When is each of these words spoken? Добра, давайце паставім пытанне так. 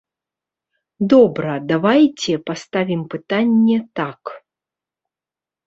Добра, 1.13 1.51
давайце 1.73 2.33
паставім 2.49 3.01
пытанне 3.17 3.77
так. 4.03 4.23